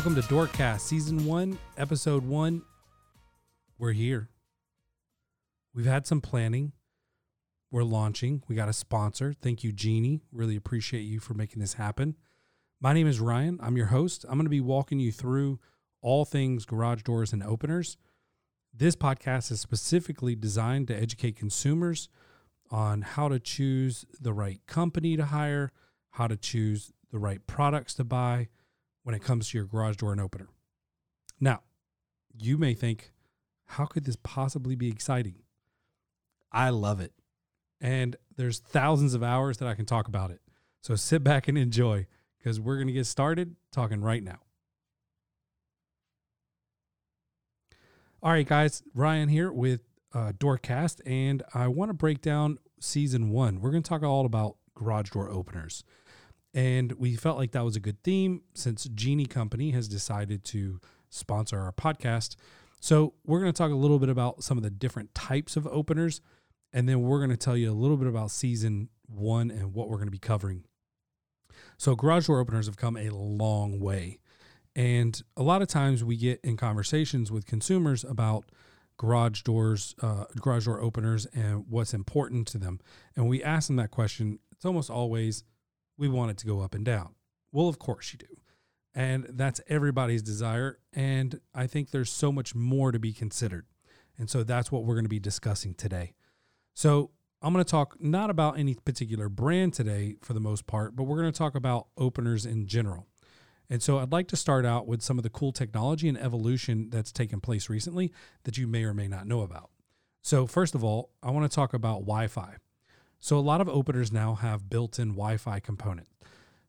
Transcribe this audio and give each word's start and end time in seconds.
Welcome 0.00 0.22
to 0.22 0.28
Doorcast, 0.28 0.80
Season 0.80 1.26
1, 1.26 1.58
Episode 1.76 2.24
1. 2.24 2.62
We're 3.78 3.92
here. 3.92 4.30
We've 5.74 5.84
had 5.84 6.06
some 6.06 6.22
planning. 6.22 6.72
We're 7.70 7.82
launching. 7.82 8.42
We 8.48 8.54
got 8.54 8.70
a 8.70 8.72
sponsor. 8.72 9.34
Thank 9.34 9.62
you, 9.62 9.72
Genie. 9.72 10.22
Really 10.32 10.56
appreciate 10.56 11.02
you 11.02 11.20
for 11.20 11.34
making 11.34 11.60
this 11.60 11.74
happen. 11.74 12.16
My 12.80 12.94
name 12.94 13.06
is 13.06 13.20
Ryan. 13.20 13.58
I'm 13.62 13.76
your 13.76 13.88
host. 13.88 14.24
I'm 14.24 14.36
going 14.36 14.46
to 14.46 14.48
be 14.48 14.62
walking 14.62 15.00
you 15.00 15.12
through 15.12 15.60
all 16.00 16.24
things 16.24 16.64
garage 16.64 17.02
doors 17.02 17.34
and 17.34 17.42
openers. 17.42 17.98
This 18.72 18.96
podcast 18.96 19.52
is 19.52 19.60
specifically 19.60 20.34
designed 20.34 20.88
to 20.88 20.96
educate 20.96 21.36
consumers 21.36 22.08
on 22.70 23.02
how 23.02 23.28
to 23.28 23.38
choose 23.38 24.06
the 24.18 24.32
right 24.32 24.62
company 24.66 25.18
to 25.18 25.26
hire, 25.26 25.72
how 26.12 26.26
to 26.26 26.38
choose 26.38 26.90
the 27.12 27.18
right 27.18 27.46
products 27.46 27.92
to 27.96 28.04
buy 28.04 28.48
when 29.02 29.14
it 29.14 29.22
comes 29.22 29.50
to 29.50 29.58
your 29.58 29.66
garage 29.66 29.96
door 29.96 30.12
and 30.12 30.20
opener. 30.20 30.48
Now, 31.40 31.60
you 32.38 32.58
may 32.58 32.74
think, 32.74 33.12
how 33.66 33.86
could 33.86 34.04
this 34.04 34.16
possibly 34.22 34.74
be 34.74 34.88
exciting? 34.88 35.36
I 36.52 36.70
love 36.70 37.00
it. 37.00 37.12
And 37.80 38.16
there's 38.36 38.58
thousands 38.58 39.14
of 39.14 39.22
hours 39.22 39.58
that 39.58 39.68
I 39.68 39.74
can 39.74 39.86
talk 39.86 40.08
about 40.08 40.30
it. 40.30 40.40
So 40.82 40.96
sit 40.96 41.24
back 41.24 41.48
and 41.48 41.56
enjoy 41.56 42.06
because 42.38 42.60
we're 42.60 42.76
going 42.76 42.88
to 42.88 42.92
get 42.92 43.06
started 43.06 43.56
talking 43.72 44.00
right 44.00 44.22
now. 44.22 44.40
All 48.22 48.32
right, 48.32 48.46
guys, 48.46 48.82
Ryan 48.94 49.30
here 49.30 49.50
with 49.50 49.80
uh, 50.12 50.32
Doorcast, 50.32 51.00
and 51.06 51.42
I 51.54 51.68
want 51.68 51.88
to 51.88 51.94
break 51.94 52.20
down 52.20 52.58
season 52.78 53.30
one. 53.30 53.60
We're 53.60 53.70
going 53.70 53.82
to 53.82 53.88
talk 53.88 54.02
all 54.02 54.26
about 54.26 54.56
garage 54.74 55.10
door 55.10 55.30
openers. 55.30 55.84
And 56.52 56.92
we 56.92 57.14
felt 57.14 57.38
like 57.38 57.52
that 57.52 57.64
was 57.64 57.76
a 57.76 57.80
good 57.80 58.02
theme 58.02 58.42
since 58.54 58.84
Genie 58.94 59.26
Company 59.26 59.70
has 59.70 59.88
decided 59.88 60.44
to 60.46 60.80
sponsor 61.08 61.60
our 61.60 61.72
podcast. 61.72 62.36
So, 62.80 63.14
we're 63.24 63.40
going 63.40 63.52
to 63.52 63.56
talk 63.56 63.70
a 63.70 63.76
little 63.76 63.98
bit 63.98 64.08
about 64.08 64.42
some 64.42 64.56
of 64.56 64.64
the 64.64 64.70
different 64.70 65.14
types 65.14 65.56
of 65.56 65.66
openers. 65.66 66.20
And 66.72 66.88
then 66.88 67.02
we're 67.02 67.18
going 67.18 67.30
to 67.30 67.36
tell 67.36 67.56
you 67.56 67.70
a 67.70 67.74
little 67.74 67.96
bit 67.96 68.08
about 68.08 68.30
season 68.30 68.88
one 69.06 69.50
and 69.50 69.74
what 69.74 69.88
we're 69.88 69.96
going 69.96 70.06
to 70.06 70.12
be 70.12 70.18
covering. 70.18 70.64
So, 71.76 71.94
garage 71.94 72.26
door 72.26 72.40
openers 72.40 72.66
have 72.66 72.76
come 72.76 72.96
a 72.96 73.10
long 73.10 73.80
way. 73.80 74.18
And 74.74 75.20
a 75.36 75.42
lot 75.42 75.62
of 75.62 75.68
times 75.68 76.04
we 76.04 76.16
get 76.16 76.40
in 76.42 76.56
conversations 76.56 77.30
with 77.30 77.46
consumers 77.46 78.04
about 78.04 78.50
garage 78.96 79.42
doors, 79.42 79.94
uh, 80.02 80.24
garage 80.40 80.66
door 80.66 80.80
openers, 80.80 81.26
and 81.26 81.64
what's 81.68 81.92
important 81.94 82.46
to 82.48 82.58
them. 82.58 82.80
And 83.16 83.28
we 83.28 83.42
ask 83.42 83.66
them 83.66 83.76
that 83.76 83.90
question. 83.90 84.38
It's 84.52 84.64
almost 84.64 84.90
always, 84.90 85.42
we 86.00 86.08
want 86.08 86.30
it 86.30 86.38
to 86.38 86.46
go 86.46 86.60
up 86.60 86.74
and 86.74 86.84
down. 86.84 87.10
Well, 87.52 87.68
of 87.68 87.78
course 87.78 88.12
you 88.12 88.18
do. 88.18 88.34
And 88.94 89.26
that's 89.30 89.60
everybody's 89.68 90.22
desire. 90.22 90.78
And 90.92 91.38
I 91.54 91.66
think 91.66 91.90
there's 91.90 92.10
so 92.10 92.32
much 92.32 92.54
more 92.54 92.90
to 92.90 92.98
be 92.98 93.12
considered. 93.12 93.66
And 94.18 94.28
so 94.28 94.42
that's 94.42 94.72
what 94.72 94.84
we're 94.84 94.94
going 94.94 95.04
to 95.04 95.10
be 95.10 95.20
discussing 95.20 95.74
today. 95.74 96.14
So 96.74 97.10
I'm 97.42 97.52
going 97.52 97.64
to 97.64 97.70
talk 97.70 98.00
not 98.00 98.30
about 98.30 98.58
any 98.58 98.74
particular 98.74 99.28
brand 99.28 99.74
today 99.74 100.16
for 100.22 100.32
the 100.32 100.40
most 100.40 100.66
part, 100.66 100.96
but 100.96 101.04
we're 101.04 101.20
going 101.20 101.32
to 101.32 101.38
talk 101.38 101.54
about 101.54 101.88
openers 101.96 102.46
in 102.46 102.66
general. 102.66 103.06
And 103.68 103.82
so 103.82 103.98
I'd 103.98 104.10
like 104.10 104.26
to 104.28 104.36
start 104.36 104.66
out 104.66 104.88
with 104.88 105.02
some 105.02 105.18
of 105.18 105.22
the 105.22 105.30
cool 105.30 105.52
technology 105.52 106.08
and 106.08 106.18
evolution 106.18 106.90
that's 106.90 107.12
taken 107.12 107.40
place 107.40 107.68
recently 107.68 108.12
that 108.44 108.58
you 108.58 108.66
may 108.66 108.84
or 108.84 108.94
may 108.94 109.06
not 109.06 109.26
know 109.26 109.42
about. 109.42 109.70
So, 110.22 110.46
first 110.46 110.74
of 110.74 110.84
all, 110.84 111.10
I 111.22 111.30
want 111.30 111.50
to 111.50 111.54
talk 111.54 111.72
about 111.72 112.00
Wi 112.00 112.26
Fi. 112.26 112.56
So 113.20 113.38
a 113.38 113.40
lot 113.40 113.60
of 113.60 113.68
openers 113.68 114.10
now 114.10 114.34
have 114.34 114.70
built-in 114.70 115.10
Wi-Fi 115.10 115.60
component. 115.60 116.08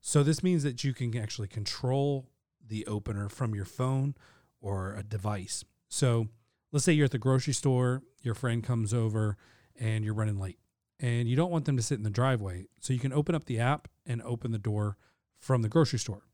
So 0.02 0.22
this 0.22 0.44
means 0.44 0.64
that 0.64 0.84
you 0.84 0.94
can 0.94 1.18
actually 1.18 1.48
control 1.48 2.28
the 2.68 2.86
opener 2.88 3.30
from 3.30 3.56
your 3.56 3.66
phone 3.66 4.16
or 4.60 4.94
a 4.96 5.04
device. 5.04 5.64
So 5.88 6.28
let's 6.72 6.86
say 6.86 6.94
you're 6.94 7.06
at 7.06 7.12
the 7.12 7.18
grocery 7.18 7.54
store, 7.54 8.04
your 8.22 8.36
friend 8.36 8.64
comes 8.64 8.94
over 8.94 9.38
and 9.80 10.04
you're 10.04 10.14
running 10.14 10.40
late 10.40 10.60
and 11.00 11.28
you 11.28 11.36
don't 11.36 11.52
want 11.52 11.66
them 11.66 11.78
to 11.78 11.84
sit 11.84 11.98
in 11.98 12.04
the 12.04 12.10
driveway. 12.10 12.66
So 12.80 12.94
you 12.94 13.00
can 13.00 13.14
open 13.14 13.34
up 13.34 13.46
the 13.46 13.60
app 13.60 13.88
and 14.06 14.22
open 14.22 14.52
the 14.52 14.60
door 14.60 14.98
from 15.40 15.62
the 15.62 15.70
grocery 15.70 16.00
store. 16.00 16.28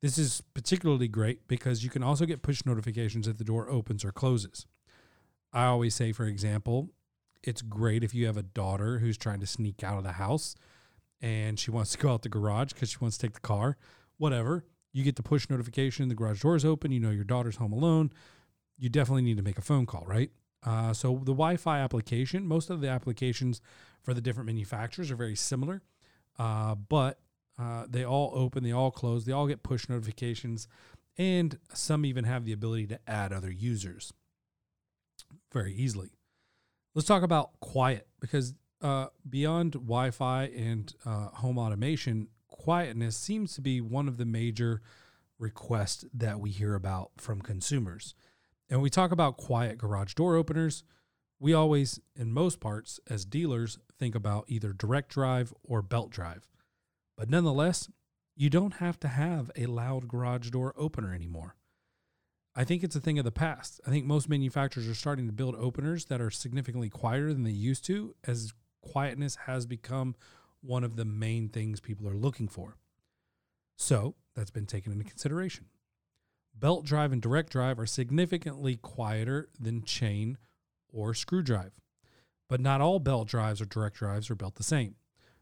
This 0.00 0.16
is 0.16 0.42
particularly 0.54 1.08
great 1.08 1.48
because 1.48 1.82
you 1.82 1.90
can 1.90 2.04
also 2.04 2.24
get 2.24 2.42
push 2.42 2.64
notifications 2.64 3.26
if 3.26 3.38
the 3.38 3.44
door 3.44 3.68
opens 3.68 4.04
or 4.04 4.12
closes. 4.12 4.66
I 5.52 5.64
always 5.64 5.94
say, 5.94 6.12
for 6.12 6.26
example, 6.26 6.90
it's 7.42 7.62
great 7.62 8.04
if 8.04 8.14
you 8.14 8.26
have 8.26 8.36
a 8.36 8.42
daughter 8.42 8.98
who's 8.98 9.16
trying 9.16 9.40
to 9.40 9.46
sneak 9.46 9.82
out 9.82 9.98
of 9.98 10.04
the 10.04 10.12
house 10.12 10.54
and 11.20 11.58
she 11.58 11.70
wants 11.70 11.92
to 11.92 11.98
go 11.98 12.12
out 12.12 12.22
the 12.22 12.28
garage 12.28 12.72
because 12.72 12.90
she 12.90 12.98
wants 13.00 13.18
to 13.18 13.26
take 13.26 13.34
the 13.34 13.40
car, 13.40 13.76
whatever. 14.16 14.64
You 14.92 15.04
get 15.04 15.16
the 15.16 15.22
push 15.22 15.48
notification, 15.50 16.08
the 16.08 16.14
garage 16.14 16.42
door 16.42 16.56
is 16.56 16.64
open, 16.64 16.92
you 16.92 17.00
know 17.00 17.10
your 17.10 17.24
daughter's 17.24 17.56
home 17.56 17.72
alone. 17.72 18.12
You 18.78 18.88
definitely 18.88 19.22
need 19.22 19.36
to 19.36 19.42
make 19.42 19.58
a 19.58 19.62
phone 19.62 19.86
call, 19.86 20.04
right? 20.06 20.30
Uh, 20.64 20.92
so 20.92 21.14
the 21.14 21.32
Wi-Fi 21.32 21.78
application, 21.78 22.46
most 22.46 22.70
of 22.70 22.80
the 22.80 22.88
applications 22.88 23.60
for 24.02 24.14
the 24.14 24.20
different 24.20 24.46
manufacturers 24.46 25.10
are 25.10 25.16
very 25.16 25.36
similar, 25.36 25.82
uh, 26.38 26.74
but 26.74 27.20
uh, 27.58 27.84
they 27.88 28.04
all 28.04 28.32
open, 28.34 28.62
they 28.62 28.72
all 28.72 28.90
close, 28.90 29.24
they 29.24 29.32
all 29.32 29.46
get 29.46 29.62
push 29.62 29.88
notifications, 29.88 30.68
and 31.16 31.58
some 31.74 32.04
even 32.04 32.24
have 32.24 32.44
the 32.44 32.52
ability 32.52 32.86
to 32.86 32.98
add 33.06 33.32
other 33.32 33.50
users 33.50 34.12
very 35.52 35.74
easily. 35.74 36.17
Let's 36.98 37.06
talk 37.06 37.22
about 37.22 37.60
quiet 37.60 38.08
because 38.18 38.54
uh, 38.82 39.06
beyond 39.30 39.74
Wi 39.74 40.10
Fi 40.10 40.46
and 40.46 40.92
uh, 41.06 41.28
home 41.28 41.56
automation, 41.56 42.26
quietness 42.48 43.16
seems 43.16 43.54
to 43.54 43.60
be 43.60 43.80
one 43.80 44.08
of 44.08 44.16
the 44.16 44.24
major 44.24 44.82
requests 45.38 46.04
that 46.12 46.40
we 46.40 46.50
hear 46.50 46.74
about 46.74 47.12
from 47.16 47.40
consumers. 47.40 48.16
And 48.68 48.82
we 48.82 48.90
talk 48.90 49.12
about 49.12 49.36
quiet 49.36 49.78
garage 49.78 50.14
door 50.14 50.34
openers. 50.34 50.82
We 51.38 51.54
always, 51.54 52.00
in 52.16 52.32
most 52.32 52.58
parts, 52.58 52.98
as 53.08 53.24
dealers, 53.24 53.78
think 53.96 54.16
about 54.16 54.46
either 54.48 54.72
direct 54.72 55.10
drive 55.10 55.54
or 55.62 55.82
belt 55.82 56.10
drive. 56.10 56.48
But 57.16 57.30
nonetheless, 57.30 57.88
you 58.34 58.50
don't 58.50 58.74
have 58.78 58.98
to 58.98 59.08
have 59.08 59.52
a 59.54 59.66
loud 59.66 60.08
garage 60.08 60.50
door 60.50 60.74
opener 60.76 61.14
anymore. 61.14 61.54
I 62.58 62.64
think 62.64 62.82
it's 62.82 62.96
a 62.96 63.00
thing 63.00 63.20
of 63.20 63.24
the 63.24 63.30
past. 63.30 63.80
I 63.86 63.90
think 63.90 64.04
most 64.04 64.28
manufacturers 64.28 64.88
are 64.88 64.94
starting 64.94 65.28
to 65.28 65.32
build 65.32 65.54
openers 65.54 66.06
that 66.06 66.20
are 66.20 66.28
significantly 66.28 66.88
quieter 66.88 67.32
than 67.32 67.44
they 67.44 67.52
used 67.52 67.84
to, 67.84 68.16
as 68.26 68.52
quietness 68.82 69.36
has 69.46 69.64
become 69.64 70.16
one 70.60 70.82
of 70.82 70.96
the 70.96 71.04
main 71.04 71.50
things 71.50 71.78
people 71.78 72.08
are 72.08 72.16
looking 72.16 72.48
for. 72.48 72.76
So 73.76 74.16
that's 74.34 74.50
been 74.50 74.66
taken 74.66 74.90
into 74.90 75.04
consideration. 75.04 75.66
Belt 76.52 76.84
drive 76.84 77.12
and 77.12 77.22
direct 77.22 77.52
drive 77.52 77.78
are 77.78 77.86
significantly 77.86 78.74
quieter 78.74 79.50
than 79.60 79.84
chain 79.84 80.36
or 80.92 81.14
screw 81.14 81.42
drive, 81.42 81.70
but 82.48 82.60
not 82.60 82.80
all 82.80 82.98
belt 82.98 83.28
drives 83.28 83.60
or 83.60 83.66
direct 83.66 83.94
drives 83.94 84.30
are 84.30 84.34
built 84.34 84.56
the 84.56 84.64
same. 84.64 84.96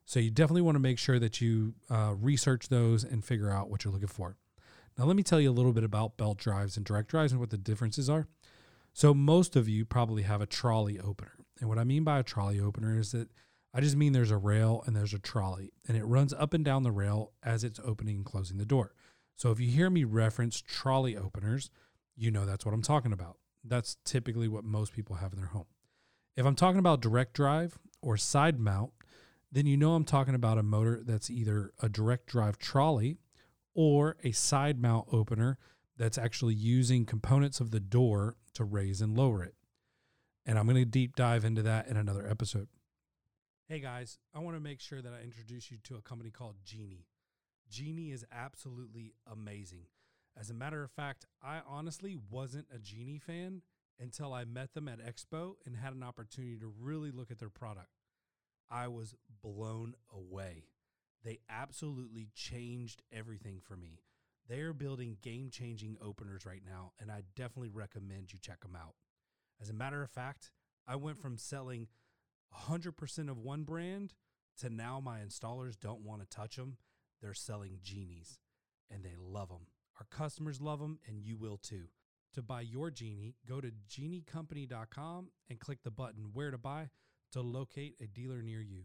So 0.05 0.21
you 0.21 0.31
definitely 0.31 0.61
want 0.61 0.75
to 0.75 0.81
make 0.81 0.99
sure 0.99 1.19
that 1.19 1.41
you 1.41 1.77
uh, 1.89 2.13
research 2.15 2.69
those 2.69 3.05
and 3.05 3.25
figure 3.25 3.51
out 3.51 3.71
what 3.71 3.85
you're 3.85 3.93
looking 3.95 4.07
for. 4.07 4.37
Now, 4.99 5.05
let 5.05 5.17
me 5.17 5.23
tell 5.23 5.41
you 5.41 5.51
a 5.51 5.53
little 5.53 5.73
bit 5.73 5.85
about 5.85 6.17
belt 6.17 6.39
drives 6.39 6.77
and 6.77 6.87
direct 6.87 7.09
drives 7.09 7.33
and 7.33 7.41
what 7.41 7.51
the 7.51 7.59
differences 7.59 8.09
are. 8.09 8.29
So, 8.95 9.13
most 9.13 9.55
of 9.55 9.69
you 9.69 9.85
probably 9.85 10.23
have 10.23 10.41
a 10.41 10.47
trolley 10.47 10.99
opener. 10.99 11.33
And 11.61 11.69
what 11.69 11.79
I 11.79 11.85
mean 11.85 12.03
by 12.03 12.19
a 12.19 12.23
trolley 12.23 12.61
opener 12.61 12.99
is 12.99 13.13
that 13.13 13.29
I 13.75 13.81
just 13.81 13.97
mean 13.97 14.13
there's 14.13 14.31
a 14.31 14.39
rail 14.39 14.83
and 14.87 14.97
there's 14.97 15.13
a 15.13 15.19
trolley, 15.19 15.73
and 15.87 15.99
it 15.99 16.05
runs 16.05 16.33
up 16.33 16.55
and 16.55 16.65
down 16.65 16.83
the 16.83 16.91
rail 16.91 17.33
as 17.43 17.63
it's 17.63 17.81
opening 17.85 18.17
and 18.17 18.25
closing 18.25 18.57
the 18.57 18.65
door. 18.65 18.95
So, 19.37 19.51
if 19.51 19.61
you 19.61 19.71
hear 19.71 19.91
me 19.91 20.05
reference 20.05 20.63
trolley 20.63 21.15
openers, 21.17 21.69
you 22.17 22.31
know 22.31 22.47
that's 22.47 22.65
what 22.65 22.73
I'm 22.73 22.83
talking 22.83 23.13
about. 23.13 23.37
That's 23.63 23.99
typically 24.05 24.49
what 24.49 24.65
most 24.65 24.95
people 24.95 25.17
have 25.17 25.35
in 25.35 25.39
their 25.39 25.49
home. 25.49 25.67
If 26.37 26.47
I'm 26.47 26.57
talking 26.57 26.79
about 26.79 27.03
direct 27.03 27.35
drive 27.35 27.79
or 28.01 28.17
side 28.17 28.59
mount, 28.59 28.93
then 29.53 29.67
you 29.67 29.77
know 29.77 29.95
I'm 29.95 30.05
talking 30.05 30.35
about 30.35 30.59
a 30.59 30.63
motor 30.63 31.03
that's 31.05 31.29
either 31.29 31.73
a 31.83 31.89
direct 31.91 32.27
drive 32.27 32.59
trolley 32.59 33.19
or 33.77 34.17
a 34.25 34.33
side 34.33 34.81
mount 34.81 35.07
opener 35.13 35.59
that's 35.99 36.19
actually 36.19 36.55
using 36.55 37.05
components 37.05 37.61
of 37.61 37.71
the 37.71 37.79
door 37.81 38.37
to 38.55 38.65
raise 38.65 39.03
and 39.03 39.17
lower 39.17 39.45
it. 39.45 39.55
And 40.47 40.59
I'm 40.59 40.65
going 40.65 40.77
to 40.77 40.85
deep 40.85 41.15
dive 41.15 41.45
into 41.45 41.63
that 41.63 41.87
in 41.87 41.97
another 41.97 42.27
episode. 42.29 42.69
Hey 43.69 43.81
guys, 43.81 44.19
I 44.35 44.39
want 44.39 44.57
to 44.57 44.63
make 44.63 44.81
sure 44.81 45.03
that 45.03 45.13
I 45.13 45.23
introduce 45.23 45.71
you 45.71 45.77
to 45.85 45.97
a 45.97 46.01
company 46.01 46.31
called 46.31 46.57
Genie. 46.65 47.07
Genie 47.69 48.13
is 48.13 48.25
absolutely 48.33 49.13
amazing. 49.31 49.87
As 50.39 50.51
a 50.51 50.55
matter 50.55 50.83
of 50.83 50.91
fact, 50.91 51.27
I 51.43 51.61
honestly 51.69 52.17
wasn't 52.31 52.67
a 52.75 52.79
Genie 52.79 53.19
fan 53.19 53.63
until 54.01 54.33
I 54.33 54.45
met 54.45 54.73
them 54.73 54.89
at 54.89 55.05
Expo 55.05 55.55
and 55.67 55.77
had 55.77 55.93
an 55.93 56.03
opportunity 56.03 56.57
to 56.59 56.73
really 56.81 57.11
look 57.11 57.31
at 57.31 57.39
their 57.39 57.51
product. 57.51 57.91
I 58.71 58.89
was 58.89 59.15
blown 59.43 59.95
away. 60.15 60.65
They 61.27 61.41
absolutely 61.51 62.29
changed 62.37 63.03
everything 63.13 63.61
for 63.61 63.77
me. 63.77 63.99
They're 64.49 64.73
building 64.73 65.17
game 65.23 65.51
changing 65.51 65.97
openers 66.01 66.47
right 66.47 66.63
now, 66.65 66.93
and 67.01 67.11
I 67.11 67.23
definitely 67.35 67.71
recommend 67.71 68.33
you 68.33 68.39
check 68.39 68.61
them 68.61 68.77
out. 68.77 68.95
As 69.61 69.69
a 69.69 69.75
matter 69.75 70.05
of 70.05 70.11
fact, 70.11 70.53
I 70.87 70.95
went 70.95 71.19
from 71.19 71.37
selling 71.37 71.89
100% 72.69 73.29
of 73.29 73.39
one 73.39 73.65
brand 73.65 74.15
to 74.61 74.71
now 74.71 75.01
my 75.01 75.19
installers 75.19 75.77
don't 75.77 76.03
want 76.03 76.23
to 76.23 76.29
touch 76.29 76.55
them. 76.55 76.77
They're 77.21 77.35
selling 77.35 77.81
genies 77.83 78.39
and 78.89 79.03
they 79.05 79.17
love 79.19 79.49
them. 79.49 79.67
Our 79.99 80.07
customers 80.11 80.61
love 80.61 80.79
them, 80.79 81.01
and 81.09 81.21
you 81.21 81.37
will 81.37 81.57
too. 81.57 81.89
To 82.35 82.43
buy 82.43 82.61
your 82.61 82.91
Genie, 82.91 83.35
go 83.49 83.61
to 83.61 83.73
geniecompany.com 83.91 85.31
and 85.51 85.59
click 85.59 85.79
the 85.83 85.91
button 85.91 86.31
Where 86.33 86.53
to 86.53 86.59
Buy 86.59 86.91
to 87.33 87.41
locate 87.41 87.97
a 88.01 88.07
dealer 88.07 88.43
near 88.43 88.61
you. 88.61 88.85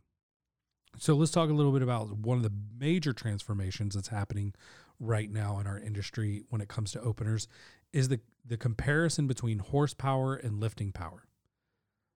So 0.98 1.16
let's 1.16 1.32
talk 1.32 1.50
a 1.50 1.54
little 1.54 1.72
bit 1.72 1.82
about 1.82 2.16
one 2.18 2.38
of 2.38 2.44
the 2.44 2.54
major 2.80 3.14
transformations 3.14 3.96
that's 3.96 4.10
happening 4.10 4.54
right 5.00 5.32
now 5.32 5.60
in 5.60 5.66
our 5.66 5.80
industry 5.80 6.44
when 6.50 6.62
it 6.62 6.68
comes 6.68 6.92
to 6.92 7.02
openers 7.02 7.48
is 7.92 8.10
the 8.10 8.20
the 8.46 8.58
comparison 8.58 9.28
between 9.28 9.60
horsepower 9.60 10.36
and 10.36 10.60
lifting 10.60 10.92
power. 10.92 11.28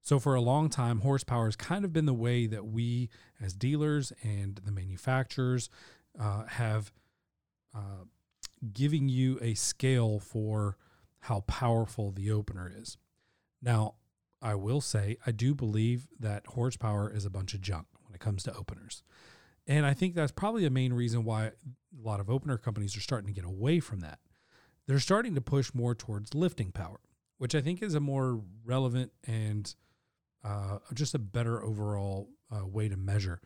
So 0.02 0.20
for 0.20 0.36
a 0.36 0.42
long 0.42 0.70
time 0.70 1.02
horsepower 1.02 1.46
has 1.46 1.56
kind 1.56 1.86
of 1.86 1.94
been 1.94 2.06
the 2.06 2.14
way 2.14 2.48
that 2.48 2.66
we 2.66 3.10
as 3.42 3.54
dealers 3.54 4.12
and 4.24 4.60
the 4.64 4.72
manufacturers 4.72 5.70
uh, 6.20 6.46
have 6.46 6.92
uh, 7.76 8.06
giving 8.74 9.10
you 9.10 9.38
a 9.42 9.54
scale 9.54 10.20
for 10.20 10.78
how 11.22 11.42
powerful 11.42 12.12
the 12.12 12.32
opener 12.32 12.72
is. 12.76 12.98
Now, 13.62 13.96
I 14.42 14.56
will 14.56 14.82
say 14.82 15.18
I 15.26 15.32
do 15.32 15.56
believe 15.56 16.08
that 16.20 16.46
horsepower 16.48 17.12
is 17.12 17.26
a 17.26 17.32
bunch 17.32 17.54
of 17.54 17.62
junk 17.62 17.88
when 18.16 18.22
it 18.22 18.24
comes 18.24 18.44
to 18.44 18.56
openers. 18.56 19.04
And 19.68 19.86
I 19.86 19.94
think 19.94 20.16
that's 20.16 20.32
probably 20.32 20.66
a 20.66 20.70
main 20.70 20.94
reason 20.94 21.26
why 21.26 21.46
a 21.46 21.52
lot 22.02 22.20
of 22.20 22.30
opener 22.30 22.58
companies 22.58 22.96
are 22.96 23.02
starting 23.02 23.28
to 23.28 23.34
get 23.34 23.46
away 23.46 23.80
from 23.80 24.00
that. 24.02 24.20
They're 24.88 25.00
starting 25.00 25.36
to 25.36 25.42
push 25.42 25.74
more 25.74 25.96
towards 25.96 26.36
lifting 26.36 26.72
power, 26.72 27.00
which 27.40 27.56
I 27.56 27.62
think 27.62 27.82
is 27.82 27.96
a 27.96 28.00
more 28.00 28.42
relevant 28.64 29.12
and 29.28 29.74
uh, 30.44 30.78
just 30.94 31.16
a 31.16 31.20
better 31.20 31.64
overall 31.64 32.30
uh, 32.52 32.66
way 32.66 32.88
to 32.88 32.96
measure. 32.96 33.42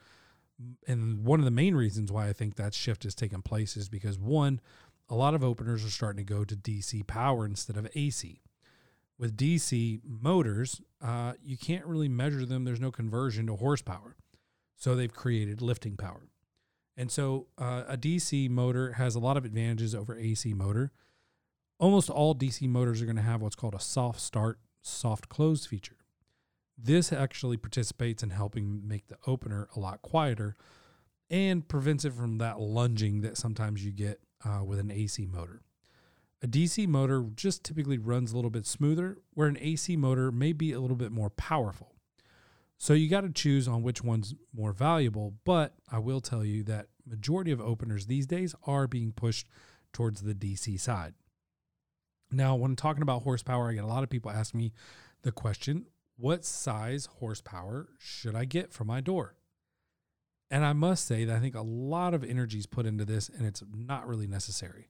And 0.86 1.24
one 1.24 1.40
of 1.40 1.46
the 1.46 1.52
main 1.52 1.74
reasons 1.74 2.12
why 2.12 2.28
I 2.28 2.34
think 2.34 2.56
that 2.56 2.74
shift 2.74 3.04
has 3.04 3.16
taken 3.16 3.42
place 3.42 3.78
is 3.78 3.88
because 3.88 4.20
one, 4.20 4.60
a 5.08 5.16
lot 5.16 5.34
of 5.34 5.44
openers 5.44 5.86
are 5.86 5.90
starting 5.90 6.24
to 6.26 6.34
go 6.34 6.44
to 6.44 6.56
DC 6.56 7.08
power 7.08 7.46
instead 7.46 7.78
of 7.78 7.88
AC. 7.96 8.42
With 9.18 9.38
DC 9.38 10.02
motors, 10.04 10.82
uh, 11.02 11.34
you 11.42 11.58
can't 11.58 11.86
really 11.86 12.10
measure 12.10 12.46
them. 12.46 12.66
There's 12.66 12.82
no 12.82 12.92
conversion 12.92 13.48
to 13.48 13.56
horsepower. 13.56 14.18
So 14.80 14.96
they've 14.96 15.14
created 15.14 15.62
lifting 15.62 15.98
power. 15.98 16.30
And 16.98 17.12
so 17.12 17.48
uh, 17.58 17.84
a 17.88 17.98
DC 17.98 18.50
motor 18.50 18.94
has 18.94 19.14
a 19.14 19.20
lot 19.20 19.38
of 19.38 19.46
advantages 19.46 19.94
over 19.94 20.18
AC 20.18 20.54
motor. 20.54 20.92
Almost 21.80 22.10
all 22.10 22.34
DC 22.34 22.68
motors 22.68 23.02
are 23.02 23.06
going 23.06 23.18
to 23.18 23.22
have 23.22 23.42
what's 23.42 23.56
called 23.56 23.76
a 23.76 23.80
soft 23.80 24.20
start, 24.20 24.60
soft 24.82 25.30
close 25.30 25.66
feature. 25.66 25.98
This 26.78 27.12
actually 27.12 27.58
participates 27.58 28.24
in 28.24 28.30
helping 28.30 28.88
make 28.88 29.08
the 29.08 29.18
opener 29.28 29.68
a 29.76 29.80
lot 29.80 30.02
quieter 30.02 30.56
and 31.30 31.68
prevents 31.68 32.06
it 32.06 32.14
from 32.14 32.38
that 32.38 32.60
lunging 32.60 33.22
that 33.22 33.38
sometimes 33.38 33.86
you 33.86 33.92
get 33.92 34.22
uh, 34.46 34.64
with 34.64 34.80
an 34.80 34.92
AC 34.92 35.26
motor. 35.26 35.62
A 36.42 36.48
DC 36.48 36.88
motor 36.88 37.26
just 37.36 37.66
typically 37.66 37.98
runs 37.98 38.32
a 38.32 38.36
little 38.36 38.50
bit 38.50 38.66
smoother, 38.66 39.18
where 39.34 39.50
an 39.50 39.58
AC 39.60 39.98
motor 39.98 40.32
may 40.32 40.54
be 40.54 40.72
a 40.72 40.80
little 40.80 40.96
bit 40.96 41.12
more 41.12 41.30
powerful. 41.30 41.96
So 42.82 42.94
you 42.94 43.10
got 43.10 43.22
to 43.22 43.30
choose 43.30 43.68
on 43.68 43.84
which 43.84 44.02
one's 44.02 44.34
more 44.56 44.72
valuable, 44.72 45.34
but 45.44 45.74
I 45.92 46.00
will 46.00 46.22
tell 46.22 46.46
you 46.46 46.64
that 46.64 46.88
majority 47.06 47.52
of 47.52 47.60
openers 47.60 48.06
these 48.06 48.26
days 48.26 48.56
are 48.66 48.88
being 48.88 49.12
pushed 49.12 49.50
towards 49.92 50.22
the 50.22 50.34
DC 50.34 50.80
side. 50.80 51.14
Now, 52.32 52.56
when 52.56 52.72
I'm 52.72 52.78
talking 52.78 53.02
about 53.02 53.24
horsepower, 53.24 53.70
I 53.70 53.74
get 53.74 53.84
a 53.84 53.88
lot 53.88 54.04
of 54.04 54.10
people 54.10 54.32
ask 54.32 54.56
me 54.56 54.72
the 55.24 55.32
question, 55.34 55.88
what 56.16 56.46
size 56.46 57.08
horsepower 57.20 57.90
should 57.98 58.34
I 58.34 58.46
get 58.46 58.72
for 58.72 58.86
my 58.86 59.02
door? 59.02 59.36
And 60.50 60.64
I 60.64 60.72
must 60.72 61.06
say 61.06 61.26
that 61.26 61.36
I 61.36 61.40
think 61.40 61.56
a 61.56 61.62
lot 61.62 62.14
of 62.14 62.24
energy 62.24 62.60
is 62.60 62.66
put 62.66 62.86
into 62.86 63.04
this 63.04 63.28
and 63.28 63.46
it's 63.46 63.62
not 63.76 64.08
really 64.08 64.28
necessary. 64.28 64.90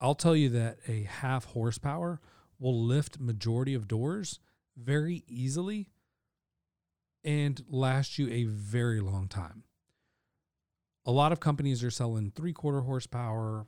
I'll 0.00 0.14
tell 0.14 0.34
you 0.34 0.48
that 0.50 0.78
a 0.88 1.02
half 1.02 1.44
horsepower 1.44 2.20
will 2.58 2.82
lift 2.82 3.20
majority 3.20 3.74
of 3.74 3.88
doors 3.88 4.40
very 4.76 5.22
easily 5.28 5.90
and 7.24 7.62
last 7.68 8.18
you 8.18 8.28
a 8.28 8.44
very 8.44 9.00
long 9.00 9.28
time. 9.28 9.64
A 11.04 11.10
lot 11.10 11.32
of 11.32 11.40
companies 11.40 11.82
are 11.82 11.90
selling 11.90 12.30
three 12.30 12.52
quarter 12.52 12.82
horsepower, 12.82 13.66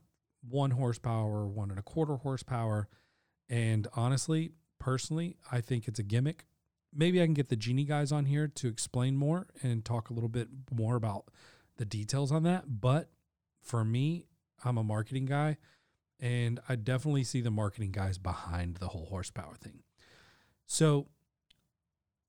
one 0.48 0.72
horsepower, 0.72 1.46
one 1.46 1.70
and 1.70 1.78
a 1.78 1.82
quarter 1.82 2.16
horsepower. 2.16 2.88
And 3.48 3.88
honestly, 3.94 4.52
personally, 4.78 5.36
I 5.50 5.60
think 5.60 5.88
it's 5.88 5.98
a 5.98 6.04
gimmick. 6.04 6.46
Maybe 6.92 7.20
I 7.20 7.24
can 7.24 7.34
get 7.34 7.48
the 7.48 7.56
Genie 7.56 7.84
guys 7.84 8.12
on 8.12 8.26
here 8.26 8.46
to 8.46 8.68
explain 8.68 9.16
more 9.16 9.48
and 9.62 9.84
talk 9.84 10.10
a 10.10 10.12
little 10.12 10.28
bit 10.28 10.48
more 10.70 10.94
about 10.94 11.24
the 11.76 11.84
details 11.84 12.30
on 12.30 12.44
that. 12.44 12.80
But 12.80 13.10
for 13.60 13.84
me, 13.84 14.26
I'm 14.64 14.78
a 14.78 14.84
marketing 14.84 15.26
guy 15.26 15.56
and 16.20 16.60
I 16.68 16.76
definitely 16.76 17.24
see 17.24 17.40
the 17.40 17.50
marketing 17.50 17.90
guys 17.90 18.16
behind 18.16 18.76
the 18.76 18.88
whole 18.88 19.06
horsepower 19.06 19.56
thing. 19.56 19.82
So 20.66 21.08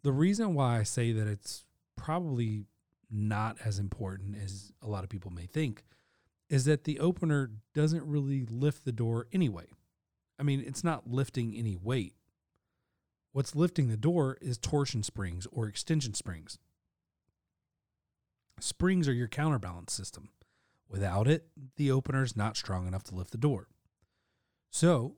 the 0.06 0.14
reason 0.14 0.54
why 0.54 0.78
I 0.78 0.84
say 0.84 1.12
that 1.14 1.28
it's 1.28 1.66
probably 1.96 2.68
not 3.10 3.58
as 3.66 3.80
important 3.80 4.36
as 4.38 4.72
a 4.80 4.88
lot 4.88 5.04
of 5.04 5.10
people 5.10 5.32
may 5.32 5.48
think 5.48 5.84
is 6.48 6.66
that 6.66 6.84
the 6.84 7.00
opener 7.00 7.50
doesn't 7.74 8.06
really 8.06 8.46
lift 8.46 8.86
the 8.86 8.92
door 8.92 9.26
anyway. 9.34 9.66
I 10.40 10.44
mean, 10.44 10.64
it's 10.64 10.84
not 10.84 11.10
lifting 11.10 11.56
any 11.56 11.76
weight. 11.76 12.14
What's 13.32 13.56
lifting 13.56 13.88
the 13.88 13.98
door 13.98 14.38
is 14.42 14.60
torsion 14.60 15.02
springs 15.02 15.48
or 15.52 15.68
extension 15.68 16.14
springs. 16.14 16.60
Springs 18.60 19.08
are 19.08 19.14
your 19.14 19.28
counterbalance 19.28 19.92
system. 19.92 20.30
Without 20.88 21.28
it, 21.28 21.48
the 21.78 21.90
opener 21.90 22.22
is 22.22 22.38
not 22.38 22.58
strong 22.58 22.86
enough 22.86 23.04
to 23.06 23.16
lift 23.16 23.32
the 23.32 23.40
door. 23.40 23.70
So, 24.70 25.16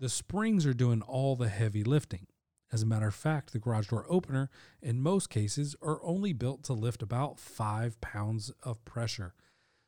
the 0.00 0.08
springs 0.08 0.66
are 0.66 0.74
doing 0.74 1.02
all 1.02 1.36
the 1.36 1.48
heavy 1.48 1.84
lifting. 1.84 2.26
As 2.70 2.82
a 2.82 2.86
matter 2.86 3.08
of 3.08 3.14
fact, 3.14 3.52
the 3.52 3.58
garage 3.58 3.88
door 3.88 4.04
opener, 4.08 4.50
in 4.82 5.00
most 5.00 5.30
cases, 5.30 5.74
are 5.80 6.00
only 6.02 6.32
built 6.32 6.62
to 6.64 6.74
lift 6.74 7.02
about 7.02 7.38
five 7.38 8.00
pounds 8.00 8.52
of 8.62 8.84
pressure. 8.84 9.34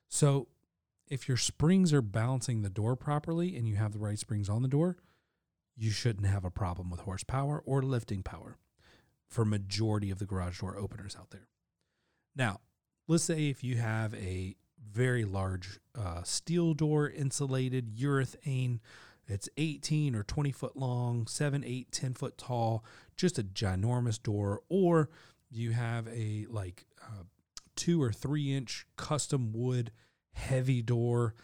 So, 0.08 0.48
if 1.06 1.28
your 1.28 1.36
springs 1.36 1.92
are 1.92 2.02
balancing 2.02 2.62
the 2.62 2.70
door 2.70 2.96
properly 2.96 3.56
and 3.56 3.68
you 3.68 3.76
have 3.76 3.92
the 3.92 3.98
right 3.98 4.18
springs 4.18 4.48
on 4.48 4.62
the 4.62 4.68
door, 4.68 4.96
you 5.76 5.90
shouldn't 5.90 6.26
have 6.26 6.44
a 6.44 6.50
problem 6.50 6.88
with 6.88 7.00
horsepower 7.00 7.62
or 7.66 7.82
lifting 7.82 8.22
power 8.22 8.58
for 9.28 9.44
majority 9.44 10.10
of 10.10 10.18
the 10.18 10.26
garage 10.26 10.60
door 10.60 10.76
openers 10.76 11.16
out 11.18 11.30
there. 11.30 11.48
Now, 12.36 12.60
let's 13.08 13.24
say 13.24 13.48
if 13.48 13.64
you 13.64 13.76
have 13.76 14.14
a 14.14 14.56
very 14.92 15.24
large 15.24 15.78
uh, 15.99 16.22
steel 16.22 16.75
door, 16.75 17.08
insulated 17.08 17.96
urethane 17.96 18.80
it's 19.32 19.49
18 19.56 20.14
or 20.14 20.22
20 20.22 20.52
foot 20.52 20.76
long, 20.76 21.26
7, 21.26 21.64
8, 21.64 21.92
10 21.92 22.14
foot 22.14 22.38
tall, 22.38 22.84
just 23.16 23.38
a 23.38 23.42
ginormous 23.42 24.22
door. 24.22 24.62
Or 24.68 25.10
you 25.50 25.72
have 25.72 26.08
a 26.08 26.46
like 26.49 26.87
uh, 27.02 27.25
two 27.76 28.02
or 28.02 28.12
three 28.12 28.52
inch 28.52 28.87
custom 28.96 29.52
wood 29.52 29.90
heavy 30.32 30.82
door. 30.82 31.34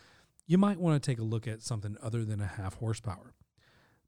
You 0.47 0.59
might 0.59 0.78
want 0.78 1.02
to 1.02 1.11
take 1.11 1.19
a 1.19 1.25
look 1.25 1.49
at 1.49 1.62
something 1.62 1.97
other 2.02 2.25
than 2.25 2.40
a 2.40 2.47
half 2.47 2.75
horsepower. 2.75 3.35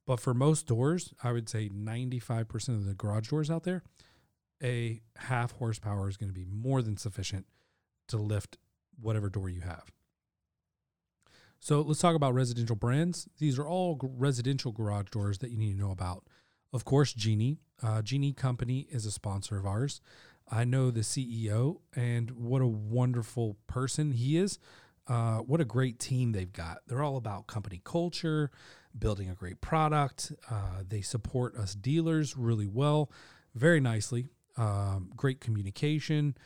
But 0.06 0.20
for 0.20 0.32
most 0.32 0.66
doors, 0.66 1.12
I 1.22 1.32
would 1.32 1.48
say 1.48 1.68
95% 1.68 2.68
of 2.68 2.86
the 2.86 2.94
garage 2.94 3.28
doors 3.28 3.50
out 3.50 3.64
there, 3.64 3.82
a 4.62 5.02
half 5.16 5.52
horsepower 5.52 6.08
is 6.08 6.16
going 6.16 6.30
to 6.30 6.34
be 6.34 6.46
more 6.46 6.80
than 6.80 6.96
sufficient 6.96 7.46
to 8.08 8.16
lift 8.16 8.56
whatever 8.98 9.28
door 9.28 9.48
you 9.48 9.60
have. 9.60 9.92
So 11.60 11.80
let's 11.80 12.00
talk 12.00 12.14
about 12.14 12.34
residential 12.34 12.76
brands. 12.76 13.28
These 13.38 13.58
are 13.58 13.66
all 13.66 13.98
residential 14.02 14.72
garage 14.72 15.10
doors 15.10 15.38
that 15.38 15.50
you 15.50 15.56
need 15.56 15.72
to 15.72 15.78
know 15.78 15.90
about. 15.90 16.24
Of 16.72 16.84
course, 16.84 17.12
Genie. 17.12 17.58
Uh, 17.82 18.02
Genie 18.02 18.32
Company 18.32 18.86
is 18.90 19.06
a 19.06 19.10
sponsor 19.10 19.58
of 19.58 19.66
ours. 19.66 20.00
I 20.50 20.64
know 20.64 20.90
the 20.90 21.00
CEO, 21.00 21.80
and 21.94 22.30
what 22.30 22.62
a 22.62 22.66
wonderful 22.66 23.56
person 23.66 24.12
he 24.12 24.36
is. 24.36 24.58
Uh, 25.06 25.38
what 25.38 25.60
a 25.60 25.64
great 25.64 25.98
team 25.98 26.32
they've 26.32 26.52
got. 26.52 26.78
They're 26.86 27.02
all 27.02 27.16
about 27.16 27.46
company 27.46 27.80
culture, 27.84 28.50
building 28.98 29.30
a 29.30 29.34
great 29.34 29.60
product. 29.60 30.32
Uh, 30.50 30.82
they 30.86 31.00
support 31.00 31.56
us 31.56 31.74
dealers 31.74 32.36
really 32.36 32.66
well, 32.66 33.10
very 33.54 33.80
nicely. 33.80 34.26
Um, 34.56 35.10
great 35.16 35.40
communication. 35.40 36.36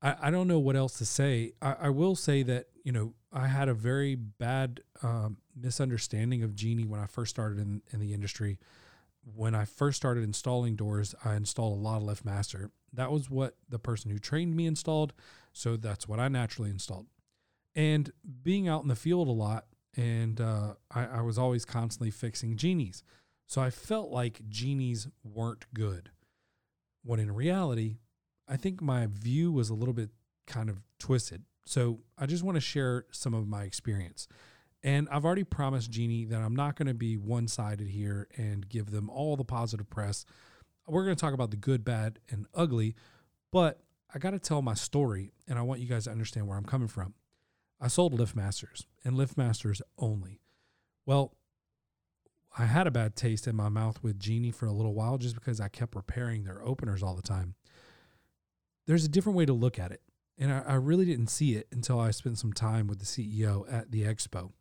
I, 0.00 0.16
I 0.22 0.30
don't 0.30 0.46
know 0.46 0.58
what 0.58 0.76
else 0.76 0.98
to 0.98 1.04
say. 1.04 1.52
I, 1.60 1.74
I 1.82 1.88
will 1.88 2.14
say 2.14 2.42
that, 2.44 2.66
you 2.82 2.92
know, 2.92 3.14
I 3.32 3.46
had 3.46 3.68
a 3.68 3.74
very 3.74 4.14
bad 4.14 4.80
um, 5.02 5.38
misunderstanding 5.56 6.42
of 6.42 6.54
Genie 6.54 6.84
when 6.84 7.00
I 7.00 7.06
first 7.06 7.30
started 7.30 7.58
in, 7.58 7.82
in 7.92 8.00
the 8.00 8.12
industry. 8.12 8.58
When 9.24 9.54
I 9.54 9.64
first 9.64 9.96
started 9.96 10.24
installing 10.24 10.74
doors, 10.74 11.14
I 11.24 11.36
installed 11.36 11.78
a 11.78 11.80
lot 11.80 12.02
of 12.02 12.08
LiftMaster. 12.08 12.70
That 12.92 13.12
was 13.12 13.30
what 13.30 13.56
the 13.68 13.78
person 13.78 14.10
who 14.10 14.18
trained 14.18 14.56
me 14.56 14.66
installed. 14.66 15.12
So 15.52 15.76
that's 15.76 16.08
what 16.08 16.18
I 16.18 16.28
naturally 16.28 16.70
installed. 16.70 17.06
And 17.74 18.12
being 18.42 18.68
out 18.68 18.82
in 18.82 18.88
the 18.88 18.96
field 18.96 19.28
a 19.28 19.32
lot, 19.32 19.66
and 19.96 20.40
uh, 20.40 20.74
I, 20.90 21.06
I 21.06 21.20
was 21.20 21.38
always 21.38 21.64
constantly 21.64 22.10
fixing 22.10 22.56
Genies. 22.56 23.02
So 23.46 23.60
I 23.60 23.70
felt 23.70 24.10
like 24.10 24.48
Genies 24.48 25.08
weren't 25.22 25.66
good. 25.74 26.10
When 27.04 27.20
in 27.20 27.34
reality, 27.34 27.98
I 28.48 28.56
think 28.56 28.80
my 28.80 29.06
view 29.10 29.52
was 29.52 29.70
a 29.70 29.74
little 29.74 29.94
bit 29.94 30.10
kind 30.46 30.68
of 30.68 30.80
twisted. 30.98 31.44
So 31.64 32.00
I 32.18 32.26
just 32.26 32.42
want 32.42 32.56
to 32.56 32.60
share 32.60 33.06
some 33.10 33.34
of 33.34 33.46
my 33.46 33.62
experience. 33.64 34.28
And 34.82 35.08
I've 35.10 35.24
already 35.24 35.44
promised 35.44 35.90
Genie 35.90 36.24
that 36.24 36.40
I'm 36.40 36.56
not 36.56 36.76
going 36.76 36.88
to 36.88 36.94
be 36.94 37.16
one 37.16 37.46
sided 37.46 37.88
here 37.88 38.28
and 38.36 38.68
give 38.68 38.90
them 38.90 39.08
all 39.08 39.36
the 39.36 39.44
positive 39.44 39.88
press. 39.88 40.24
We're 40.88 41.04
going 41.04 41.14
to 41.14 41.20
talk 41.20 41.34
about 41.34 41.52
the 41.52 41.56
good, 41.56 41.84
bad, 41.84 42.18
and 42.28 42.46
ugly, 42.52 42.96
but 43.52 43.80
I 44.12 44.18
got 44.18 44.30
to 44.30 44.40
tell 44.40 44.60
my 44.60 44.74
story 44.74 45.32
and 45.46 45.58
I 45.58 45.62
want 45.62 45.80
you 45.80 45.86
guys 45.86 46.04
to 46.04 46.10
understand 46.10 46.48
where 46.48 46.58
I'm 46.58 46.64
coming 46.64 46.88
from. 46.88 47.14
I 47.80 47.88
sold 47.88 48.18
LiftMasters 48.18 48.84
and 49.04 49.16
LiftMasters 49.16 49.80
only. 49.98 50.40
Well, 51.06 51.34
I 52.58 52.66
had 52.66 52.86
a 52.86 52.90
bad 52.90 53.16
taste 53.16 53.46
in 53.46 53.56
my 53.56 53.68
mouth 53.68 54.02
with 54.02 54.20
Genie 54.20 54.50
for 54.50 54.66
a 54.66 54.72
little 54.72 54.94
while 54.94 55.16
just 55.16 55.34
because 55.34 55.60
I 55.60 55.68
kept 55.68 55.94
repairing 55.94 56.44
their 56.44 56.62
openers 56.62 57.02
all 57.02 57.14
the 57.14 57.22
time. 57.22 57.54
There's 58.86 59.04
a 59.04 59.08
different 59.08 59.38
way 59.38 59.46
to 59.46 59.52
look 59.52 59.78
at 59.78 59.92
it. 59.92 60.02
And 60.38 60.52
I, 60.52 60.60
I 60.60 60.74
really 60.74 61.04
didn't 61.04 61.28
see 61.28 61.54
it 61.54 61.68
until 61.72 62.00
I 62.00 62.10
spent 62.10 62.38
some 62.38 62.52
time 62.52 62.86
with 62.86 62.98
the 62.98 63.04
CEO 63.04 63.70
at 63.72 63.90
the 63.90 64.02
expo. 64.02 64.52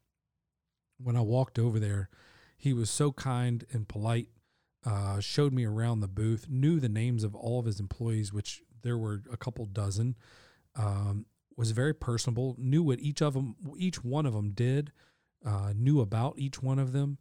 When 0.98 1.16
I 1.16 1.22
walked 1.22 1.58
over 1.58 1.80
there, 1.80 2.10
he 2.58 2.74
was 2.74 2.90
so 2.90 3.12
kind 3.12 3.66
and 3.72 3.88
polite, 3.88 4.28
uh, 4.86 5.20
showed 5.20 5.54
me 5.54 5.66
around 5.66 6.00
the 6.00 6.08
booth, 6.08 6.48
knew 6.50 6.80
the 6.80 6.90
names 6.90 7.24
of 7.24 7.36
all 7.36 7.60
of 7.60 7.66
his 7.66 7.80
employees, 7.80 8.32
which 8.32 8.62
there 8.84 8.98
were 8.98 9.22
a 9.32 9.38
couple 9.38 9.66
dozen, 9.66 10.16
um, 10.76 11.26
was 11.58 11.72
very 11.72 11.94
personable, 11.94 12.56
knew 12.58 12.84
what 12.84 13.00
each 13.00 13.22
of 13.22 13.34
them, 13.34 13.56
each 13.78 14.04
one 14.04 14.26
of 14.26 14.34
them 14.34 14.52
did, 14.52 14.92
uh, 15.46 15.74
knew 15.76 16.02
about 16.02 16.38
each 16.38 16.62
one 16.62 16.80
of 16.80 16.92
them 16.92 17.18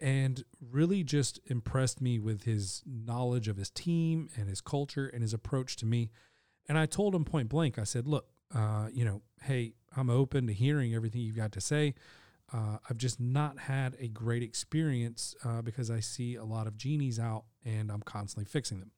and 0.00 0.44
really 0.60 1.02
just 1.02 1.40
impressed 1.46 2.00
me 2.00 2.18
with 2.18 2.44
his 2.44 2.82
knowledge 2.86 3.48
of 3.48 3.56
his 3.56 3.70
team 3.70 4.28
and 4.36 4.48
his 4.48 4.60
culture 4.60 5.06
and 5.06 5.22
his 5.22 5.32
approach 5.32 5.76
to 5.76 5.86
me. 5.86 6.10
And 6.68 6.78
I 6.78 6.86
told 6.86 7.14
him 7.14 7.24
point 7.24 7.48
blank, 7.48 7.78
I 7.78 7.84
said, 7.84 8.06
look, 8.06 8.26
uh, 8.54 8.88
you 8.92 9.04
know, 9.04 9.22
hey, 9.42 9.74
I'm 9.96 10.10
open 10.10 10.46
to 10.46 10.52
hearing 10.52 10.94
everything 10.94 11.20
you've 11.20 11.36
got 11.36 11.52
to 11.52 11.60
say. 11.60 11.94
Uh, 12.52 12.78
I've 12.88 12.98
just 12.98 13.20
not 13.20 13.58
had 13.58 13.96
a 13.98 14.08
great 14.08 14.42
experience 14.42 15.34
uh, 15.44 15.62
because 15.62 15.90
I 15.90 16.00
see 16.00 16.36
a 16.36 16.44
lot 16.44 16.66
of 16.66 16.76
genies 16.76 17.18
out 17.18 17.44
and 17.64 17.90
I'm 17.90 18.02
constantly 18.02 18.44
fixing 18.44 18.80
them. 18.80 18.92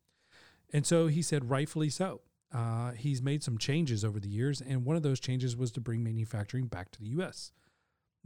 And 0.72 0.84
so 0.84 1.06
he 1.06 1.22
said, 1.22 1.48
rightfully 1.48 1.90
so. 1.90 2.22
Uh, 2.52 2.92
he's 2.92 3.22
made 3.22 3.42
some 3.42 3.58
changes 3.58 4.04
over 4.04 4.20
the 4.20 4.28
years, 4.28 4.60
and 4.60 4.84
one 4.84 4.96
of 4.96 5.02
those 5.02 5.20
changes 5.20 5.56
was 5.56 5.70
to 5.72 5.80
bring 5.80 6.02
manufacturing 6.02 6.66
back 6.66 6.90
to 6.92 7.00
the 7.00 7.08
U.S. 7.08 7.50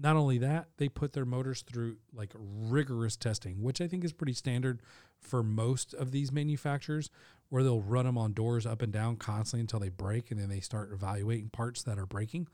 Not 0.03 0.17
only 0.17 0.39
that, 0.39 0.69
they 0.79 0.89
put 0.89 1.13
their 1.13 1.27
motors 1.27 1.63
through 1.63 1.97
like 2.15 2.33
rigorous 2.35 3.17
testing, 3.17 3.63
which 3.63 3.81
I 3.81 3.87
think 3.87 4.03
is 4.03 4.15
pretty 4.15 4.33
standard 4.33 4.81
for 5.21 5.43
most 5.43 5.93
of 5.93 6.11
these 6.11 6.33
manufacturers, 6.33 7.11
where 7.51 7.63
they'll 7.63 7.83
run 7.83 8.07
them 8.07 8.17
on 8.17 8.33
doors 8.33 8.65
up 8.65 8.81
and 8.81 8.93
down 8.93 9.17
constantly 9.17 9.61
until 9.61 9.81
they 9.81 9.91
break, 9.91 10.31
and 10.31 10.41
then 10.41 10.49
they 10.49 10.61
start 10.61 10.91
evaluating 10.93 11.51
parts 11.51 11.83
that 11.83 11.99
are 11.99 12.07
breaking. 12.07 12.49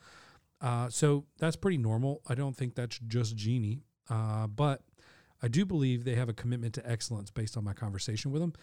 Uh, 0.61 0.89
so 0.89 1.25
that's 1.39 1.55
pretty 1.55 1.79
normal. 1.79 2.21
I 2.29 2.35
don't 2.35 2.57
think 2.57 2.75
that's 2.75 2.99
just 3.07 3.37
Genie, 3.37 3.85
uh, 4.11 4.49
but 4.49 4.83
I 5.41 5.49
do 5.49 5.65
believe 5.65 6.05
they 6.05 6.15
have 6.17 6.29
a 6.29 6.33
commitment 6.35 6.75
to 6.75 6.91
excellence 6.91 7.31
based 7.31 7.57
on 7.57 7.63
my 7.63 7.75
conversation 7.75 8.33
with 8.33 8.41
them. 8.41 8.55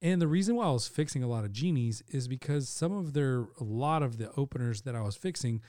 And 0.00 0.22
the 0.22 0.28
reason 0.28 0.54
why 0.54 0.66
I 0.66 0.70
was 0.70 0.86
fixing 0.86 1.24
a 1.24 1.28
lot 1.28 1.44
of 1.44 1.52
Genies 1.52 2.04
is 2.08 2.28
because 2.28 2.68
some 2.68 2.92
of 2.92 3.14
their, 3.14 3.46
a 3.58 3.64
lot 3.64 4.04
of 4.04 4.18
the 4.18 4.30
openers 4.36 4.82
that 4.82 4.94
I 4.94 5.00
was 5.00 5.16
fixing 5.16 5.60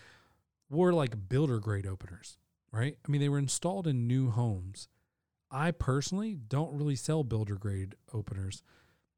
were 0.69 0.93
like 0.93 1.29
builder 1.29 1.59
grade 1.59 1.87
openers 1.87 2.37
right? 2.71 2.97
I 3.05 3.11
mean, 3.11 3.21
they 3.21 3.29
were 3.29 3.39
installed 3.39 3.87
in 3.87 4.07
new 4.07 4.29
homes. 4.29 4.87
I 5.51 5.71
personally 5.71 6.35
don't 6.35 6.73
really 6.73 6.95
sell 6.95 7.23
builder 7.23 7.55
grade 7.55 7.95
openers. 8.13 8.61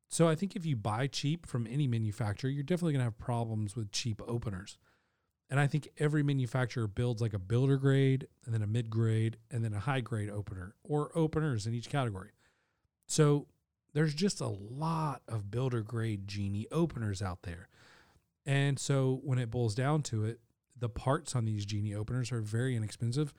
So 0.08 0.28
I 0.28 0.36
think 0.36 0.56
if 0.56 0.66
you 0.66 0.76
buy 0.76 1.08
cheap 1.08 1.46
from 1.46 1.68
any 1.68 1.88
manufacturer, 1.88 2.50
you're 2.50 2.64
definitely 2.64 2.94
going 2.94 3.02
to 3.02 3.06
have 3.06 3.18
problems 3.18 3.76
with 3.76 3.92
cheap 3.92 4.22
openers. 4.28 4.78
And 5.50 5.60
I 5.60 5.68
think 5.68 5.90
every 5.98 6.24
manufacturer 6.24 6.88
builds 6.88 7.22
like 7.22 7.34
a 7.34 7.40
builder 7.40 7.78
grade 7.78 8.28
and 8.46 8.54
then 8.54 8.62
a 8.62 8.68
mid 8.68 8.90
grade 8.90 9.38
and 9.50 9.64
then 9.64 9.74
a 9.74 9.80
high 9.80 10.00
grade 10.00 10.30
opener 10.30 10.76
or 10.84 11.12
openers 11.14 11.68
in 11.68 11.74
each 11.74 11.90
category. 11.90 12.32
So 13.08 13.48
there's 13.94 14.14
just 14.14 14.40
a 14.40 14.48
lot 14.48 15.22
of 15.28 15.52
builder 15.52 15.82
grade 15.82 16.28
Genie 16.28 16.68
openers 16.72 17.22
out 17.22 17.44
there. 17.44 17.68
And 18.46 18.80
so 18.80 19.20
when 19.24 19.40
it 19.40 19.52
boils 19.52 19.76
down 19.76 20.02
to 20.04 20.26
it, 20.26 20.40
the 20.82 20.90
parts 20.90 21.36
on 21.36 21.46
these 21.46 21.66
Genie 21.66 21.94
openers 21.94 22.32
are 22.32 22.42
very 22.42 22.76
inexpensive. 22.76 23.34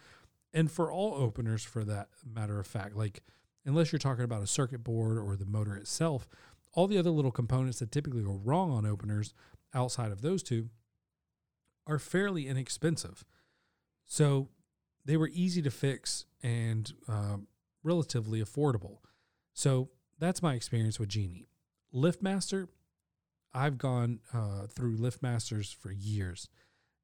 And 0.55 0.71
for 0.71 0.91
all 0.91 1.15
openers, 1.15 1.63
for 1.65 1.85
that 1.85 2.09
matter 2.25 2.59
of 2.59 2.67
fact, 2.67 2.97
like 2.97 3.23
unless 3.67 3.93
you're 3.93 3.99
talking 3.99 4.25
about 4.25 4.43
a 4.43 4.47
circuit 4.47 4.83
board 4.83 5.19
or 5.19 5.37
the 5.37 5.45
motor 5.45 5.77
itself, 5.77 6.29
all 6.73 6.87
the 6.87 6.99
other 6.99 7.11
little 7.11 7.31
components 7.31 7.81
that 7.81 7.93
typically 7.93 8.23
go 8.23 8.41
wrong 8.43 8.71
on 8.71 8.87
openers 8.87 9.35
outside 9.75 10.13
of 10.13 10.23
those 10.23 10.43
two 10.43 10.71
are 11.87 11.99
fairly 11.99 12.47
inexpensive. 12.47 13.25
So 14.07 14.49
they 15.05 15.17
were 15.17 15.31
easy 15.33 15.61
to 15.63 15.71
fix 15.71 16.27
and 16.43 16.93
uh, 17.09 17.39
relatively 17.83 18.43
affordable. 18.43 18.99
So 19.53 19.91
that's 20.19 20.43
my 20.43 20.55
experience 20.55 21.01
with 21.01 21.09
Genie. 21.09 21.49
LiftMaster, 21.95 22.69
I've 23.53 23.79
gone 23.79 24.21
uh, 24.33 24.67
through 24.69 24.97
LiftMasters 24.97 25.75
for 25.75 25.91
years 25.91 26.49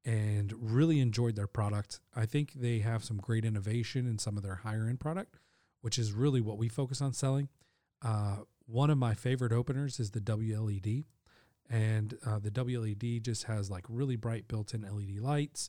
and 0.09 0.55
really 0.59 1.01
enjoyed 1.01 1.37
their 1.37 1.47
product. 1.47 2.01
I 2.17 2.25
think 2.25 2.55
they 2.55 2.79
have 2.79 3.05
some 3.05 3.19
great 3.19 3.45
innovation 3.45 4.07
in 4.07 4.19
some 4.19 4.39
of 4.39 4.43
their 4.43 4.55
higher 4.55 4.87
end 4.89 5.01
product, 5.01 5.39
which 5.83 5.99
is 5.99 6.13
really 6.13 6.41
what 6.41 6.57
we 6.57 6.71
focus 6.71 7.03
on 7.03 7.13
selling. 7.13 7.51
Uh, 8.01 8.37
one 8.65 8.89
of 8.89 8.97
my 8.97 9.13
favorite 9.13 9.53
openers 9.53 10.01
is 10.01 10.13
the 10.13 10.21
WLED, 10.21 11.05
and 11.69 12.17
uh, 12.25 12.39
the 12.39 12.51
WLED 12.51 13.21
just 13.21 13.45
has 13.45 13.71
like 13.71 13.85
really 13.87 14.17
bright 14.17 14.49
built 14.49 14.73
in 14.73 14.81
LED 14.81 15.21
lights, 15.21 15.69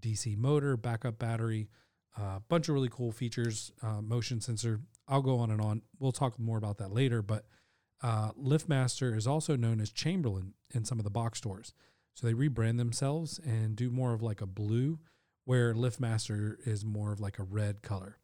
DC 0.00 0.36
motor, 0.36 0.76
backup 0.76 1.20
battery, 1.20 1.68
a 2.18 2.22
uh, 2.22 2.38
bunch 2.48 2.68
of 2.68 2.74
really 2.74 2.90
cool 2.90 3.12
features, 3.12 3.70
uh, 3.84 4.02
motion 4.02 4.40
sensor. 4.40 4.80
I'll 5.06 5.22
go 5.22 5.38
on 5.38 5.52
and 5.52 5.60
on. 5.60 5.82
We'll 6.00 6.10
talk 6.10 6.40
more 6.40 6.58
about 6.58 6.78
that 6.78 6.92
later, 6.92 7.22
but 7.22 7.44
uh, 8.02 8.32
LiftMaster 8.32 9.16
is 9.16 9.28
also 9.28 9.54
known 9.54 9.80
as 9.80 9.92
Chamberlain 9.92 10.54
in 10.74 10.84
some 10.84 10.98
of 10.98 11.04
the 11.04 11.10
box 11.10 11.38
stores. 11.38 11.72
So 12.16 12.26
they 12.26 12.32
rebrand 12.32 12.78
themselves 12.78 13.38
and 13.44 13.76
do 13.76 13.90
more 13.90 14.14
of 14.14 14.22
like 14.22 14.40
a 14.40 14.46
blue, 14.46 14.98
where 15.44 15.74
LiftMaster 15.74 16.56
is 16.66 16.82
more 16.84 17.12
of 17.12 17.20
like 17.20 17.38
a 17.38 17.42
red 17.42 17.82
color. 17.82 18.16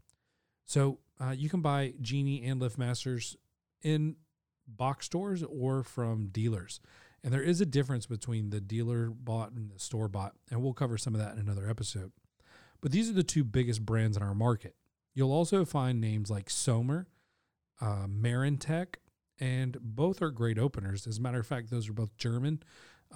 So 0.64 0.98
uh, 1.20 1.30
you 1.30 1.50
can 1.50 1.60
buy 1.60 1.92
Genie 2.00 2.42
and 2.44 2.60
LiftMasters 2.60 3.36
in 3.82 4.16
box 4.66 5.06
stores 5.06 5.42
or 5.42 5.82
from 5.82 6.28
dealers. 6.28 6.80
And 7.22 7.32
there 7.32 7.42
is 7.42 7.60
a 7.60 7.66
difference 7.66 8.06
between 8.06 8.48
the 8.48 8.62
dealer 8.62 9.10
bought 9.10 9.52
and 9.52 9.70
the 9.70 9.78
store 9.78 10.08
bought. 10.08 10.32
And 10.50 10.62
we'll 10.62 10.72
cover 10.72 10.96
some 10.96 11.14
of 11.14 11.20
that 11.20 11.34
in 11.34 11.38
another 11.38 11.68
episode. 11.68 12.12
But 12.80 12.92
these 12.92 13.10
are 13.10 13.14
the 13.14 13.22
two 13.22 13.44
biggest 13.44 13.84
brands 13.84 14.16
in 14.16 14.22
our 14.22 14.34
market. 14.34 14.74
You'll 15.14 15.32
also 15.32 15.64
find 15.66 16.00
names 16.00 16.30
like 16.30 16.48
Sommer, 16.48 17.06
uh, 17.80 18.06
Marantec, 18.08 18.94
and 19.38 19.76
both 19.80 20.22
are 20.22 20.30
great 20.30 20.58
openers. 20.58 21.06
As 21.06 21.18
a 21.18 21.20
matter 21.20 21.38
of 21.38 21.46
fact, 21.46 21.70
those 21.70 21.88
are 21.88 21.92
both 21.92 22.16
German 22.16 22.62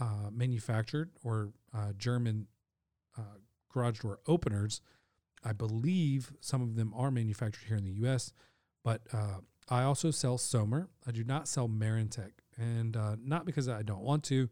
uh, 0.00 0.30
manufactured 0.32 1.10
or 1.24 1.50
uh, 1.74 1.92
German 1.96 2.46
uh, 3.18 3.38
garage 3.72 4.00
door 4.00 4.20
openers. 4.26 4.80
I 5.44 5.52
believe 5.52 6.32
some 6.40 6.62
of 6.62 6.76
them 6.76 6.92
are 6.96 7.10
manufactured 7.10 7.66
here 7.68 7.76
in 7.76 7.84
the 7.84 7.92
U.S., 7.92 8.32
but 8.82 9.02
uh, 9.12 9.38
I 9.68 9.82
also 9.82 10.10
sell 10.10 10.38
Sommer. 10.38 10.88
I 11.06 11.10
do 11.10 11.24
not 11.24 11.48
sell 11.48 11.68
Marantec, 11.68 12.32
and 12.56 12.96
uh, 12.96 13.16
not 13.22 13.44
because 13.44 13.68
I 13.68 13.82
don't 13.82 14.02
want 14.02 14.22
to. 14.24 14.48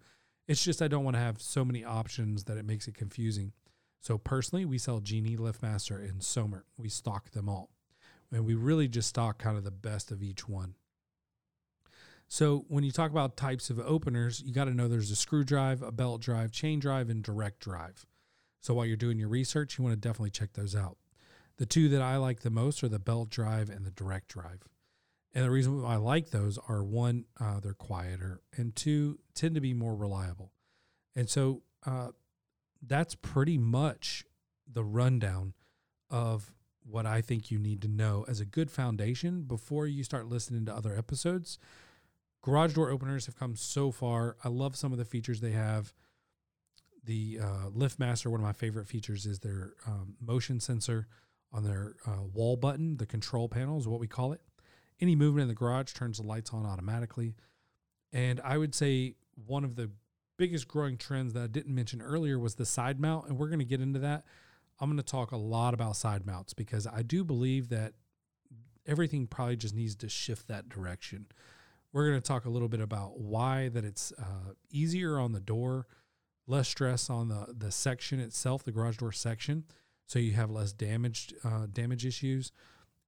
It's 0.47 0.63
just 0.63 0.83
I 0.83 0.89
don't 0.89 1.05
want 1.05 1.17
to 1.17 1.23
have 1.23 1.41
so 1.41 1.65
many 1.65 1.85
options 1.85 2.45
that 2.45 2.59
it 2.59 2.65
makes 2.65 2.89
it 2.89 2.95
confusing. 2.95 3.53
So 4.01 4.19
personally, 4.19 4.65
we 4.65 4.77
sell 4.77 5.01
Genie, 5.01 5.37
LiftMaster, 5.37 5.97
and 5.99 6.23
Sommer. 6.23 6.67
We 6.77 6.89
stock 6.89 7.31
them 7.31 7.49
all, 7.49 7.71
and 8.31 8.45
we 8.45 8.55
really 8.55 8.89
just 8.89 9.09
stock 9.09 9.39
kind 9.39 9.57
of 9.57 9.65
the 9.65 9.71
best 9.71 10.11
of 10.11 10.23
each 10.23 10.49
one. 10.49 10.75
So 12.29 12.65
when 12.69 12.85
you 12.85 12.91
talk 12.91 13.11
about 13.11 13.37
types 13.37 13.71
of 13.71 13.79
openers, 13.79 14.43
you 14.45 14.53
got 14.53 14.65
to 14.65 14.75
know 14.75 14.89
there's 14.89 15.11
a 15.11 15.17
screw 15.17 15.45
drive, 15.45 15.83
a 15.83 15.93
belt 15.93 16.21
drive, 16.21 16.51
chain 16.51 16.81
drive, 16.81 17.09
and 17.09 17.23
direct 17.23 17.61
drive. 17.61 18.07
So 18.61 18.75
while 18.75 18.87
you're 18.87 18.97
doing 18.97 19.19
your 19.19 19.29
research, 19.29 19.79
you 19.79 19.85
want 19.85 19.95
to 19.95 20.09
definitely 20.09 20.31
check 20.31 20.55
those 20.55 20.75
out. 20.75 20.97
The 21.59 21.67
two 21.67 21.89
that 21.91 22.03
I 22.03 22.17
like 22.17 22.41
the 22.41 22.51
most 22.51 22.83
are 22.83 22.89
the 22.89 22.99
belt 22.99 23.31
drive 23.31 23.71
and 23.71 23.85
the 23.85 23.91
direct 23.91 24.29
drive. 24.29 24.63
And 25.35 25.45
the 25.45 25.51
reason 25.51 25.83
why 25.83 25.95
I 25.95 25.97
like 25.97 26.31
those 26.31 26.59
are 26.69 26.83
one, 26.83 27.25
uh, 27.41 27.61
they're 27.61 27.75
quieter, 27.75 28.41
and 28.57 28.75
two, 28.75 29.19
tend 29.35 29.55
to 29.57 29.61
be 29.61 29.75
more 29.75 29.95
reliable. 29.95 30.53
And 31.15 31.29
so 31.29 31.63
uh, 31.85 32.09
that's 32.81 33.15
pretty 33.15 33.59
much 33.59 34.25
the 34.73 34.85
rundown 34.85 35.55
of 36.11 36.53
what 36.85 37.07
I 37.07 37.21
think 37.21 37.51
you 37.51 37.59
need 37.59 37.83
to 37.83 37.89
know 37.89 38.25
as 38.29 38.41
a 38.41 38.45
good 38.45 38.71
foundation 38.71 39.43
before 39.43 39.87
you 39.87 40.05
start 40.05 40.27
listening 40.27 40.67
to 40.67 40.75
other 40.75 40.97
episodes 40.97 41.59
garage 42.45 42.75
door 42.75 42.91
openers 42.91 43.25
have 43.25 43.39
come 43.39 43.57
so 43.57 43.91
far. 43.91 44.37
I 44.45 44.49
love 44.49 44.77
some 44.77 44.93
of 44.93 44.99
the 44.99 45.05
features 45.07 45.41
they 45.41 45.53
have. 45.53 45.95
The 47.03 47.41
uh, 47.43 47.71
LiftMaster, 47.75 48.27
one 48.27 48.39
of 48.39 48.45
my 48.45 48.53
favorite 48.53 48.87
features 48.87 49.25
is 49.25 49.39
their 49.39 49.73
um, 49.87 50.17
motion 50.21 50.61
sensor 50.61 51.09
on 51.53 51.65
their 51.65 51.95
uh, 52.07 52.23
wall 52.35 52.57
button. 52.57 52.99
The 52.99 53.07
control 53.07 53.49
panel 53.49 53.79
is 53.79 53.89
what 53.89 53.99
we 53.99 54.07
call 54.07 54.33
it. 54.33 54.43
Any 55.01 55.17
movement 55.17 55.43
in 55.43 55.49
the 55.49 55.55
garage 55.55 55.95
turns 55.95 56.19
the 56.19 56.27
lights 56.27 56.51
on 56.53 56.67
automatically. 56.67 57.35
And 58.13 58.43
I 58.45 58.59
would 58.59 58.75
say 58.75 59.15
one 59.47 59.65
of 59.65 59.77
the 59.77 59.91
biggest 60.37 60.69
growing 60.69 60.99
trends 60.99 61.33
that 61.33 61.43
I 61.43 61.47
didn't 61.47 61.75
mention 61.75 62.03
earlier 62.03 62.39
was 62.39 62.57
the 62.57 62.67
side 62.67 63.01
mount, 63.01 63.27
and 63.27 63.39
we're 63.39 63.49
going 63.49 63.59
to 63.59 63.65
get 63.65 63.81
into 63.81 64.01
that. 64.01 64.25
I'm 64.79 64.91
going 64.91 64.99
to 64.99 65.03
talk 65.03 65.33
a 65.33 65.37
lot 65.37 65.73
about 65.73 65.97
side 65.97 66.27
mounts 66.27 66.53
because 66.53 66.87
I 66.87 67.03
do 67.03 67.25
believe 67.25 67.71
that 67.71 67.95
everything 68.87 69.29
probably 69.29 69.57
just 69.57 69.75
needs 69.75 69.97
to 69.97 70.11
shift 70.11 70.47
that 70.49 70.69
direction. 70.69 71.27
We're 71.95 72.09
going 72.09 72.21
to 72.21 72.27
talk 72.27 72.45
a 72.45 72.51
little 72.51 72.69
bit 72.69 72.81
about 72.81 73.21
why 73.21 73.69
that 73.69 73.85
it's 73.85 74.13
uh, 74.19 74.55
easier 74.69 75.17
on 75.17 75.31
the 75.31 75.41
door, 75.41 75.87
less 76.49 76.69
stress 76.69 77.09
on 77.09 77.29
the 77.29 77.55
the 77.57 77.71
section 77.71 78.19
itself, 78.19 78.65
the 78.65 78.73
garage 78.73 78.97
door 78.97 79.13
section, 79.13 79.65
so 80.05 80.19
you 80.19 80.33
have 80.33 80.51
less 80.51 80.73
damaged 80.73 81.35
uh, 81.45 81.69
damage 81.73 82.05
issues, 82.05 82.51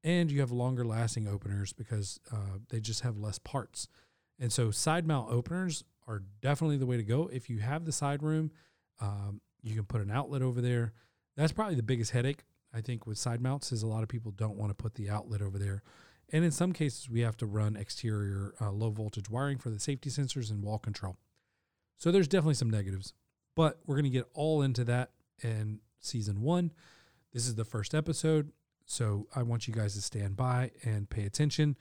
and 0.05 0.31
you 0.31 0.39
have 0.39 0.53
longer 0.53 0.85
lasting 0.85 1.27
openers 1.27 1.73
because 1.73 2.21
uh, 2.33 2.59
they 2.69 2.79
just 2.79 3.01
have 3.01 3.19
less 3.19 3.41
parts. 3.41 3.89
And 4.39 4.53
so 4.53 4.71
side 4.71 5.05
mount 5.05 5.33
openers 5.33 5.83
are 6.07 6.23
definitely 6.41 6.77
the 6.77 6.87
way 6.87 6.97
to 6.97 7.03
go. 7.03 7.29
If 7.33 7.51
you 7.51 7.59
have 7.59 7.87
the 7.87 7.93
side 7.93 8.23
room, 8.23 8.53
um, 9.01 9.41
you 9.63 9.75
can 9.75 9.85
put 9.85 10.01
an 10.01 10.13
outlet 10.13 10.43
over 10.43 10.61
there. 10.61 10.93
That's 11.37 11.53
probably 11.53 11.75
the 11.75 11.83
biggest 11.83 12.13
headache 12.13 12.45
I 12.73 12.83
think 12.83 13.05
with 13.05 13.19
side 13.19 13.41
mounts 13.41 13.73
is 13.73 13.83
a 13.83 13.87
lot 13.89 14.05
of 14.05 14.09
people 14.09 14.31
don't 14.31 14.57
want 14.57 14.71
to 14.71 14.75
put 14.75 14.95
the 14.95 15.11
outlet 15.11 15.43
over 15.43 15.59
there. 15.59 15.83
And 16.33 16.45
in 16.45 16.51
some 16.51 16.73
cases, 16.73 17.09
we 17.09 17.21
have 17.21 17.37
to 17.39 17.47
run 17.47 17.77
exterior 17.77 18.55
uh, 18.61 18.71
low 18.71 18.91
voltage 18.91 19.31
wiring 19.31 19.59
for 19.59 19.71
the 19.71 19.79
safety 19.79 20.11
sensors 20.11 20.51
and 20.51 20.63
wall 20.63 20.79
control. 20.79 21.17
So 21.99 22.11
there's 22.11 22.29
definitely 22.29 22.55
some 22.55 22.71
negatives, 22.71 23.15
but 23.55 23.79
we're 23.87 23.95
going 23.95 24.05
to 24.05 24.11
get 24.11 24.29
all 24.35 24.63
into 24.63 24.85
that 24.85 25.11
in 25.43 25.81
season 26.01 26.43
one. 26.43 26.73
This 27.33 27.47
is 27.47 27.55
the 27.55 27.65
first 27.65 27.95
episode. 27.95 28.51
So 28.85 29.27
I 29.35 29.43
want 29.43 29.67
you 29.67 29.75
guys 29.75 29.95
to 29.95 30.03
stand 30.03 30.37
by 30.37 30.73
and 30.83 31.09
pay 31.09 31.25
attention. 31.25 31.77